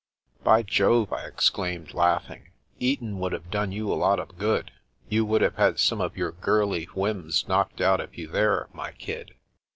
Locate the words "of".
4.19-4.35, 6.01-6.17, 8.01-8.17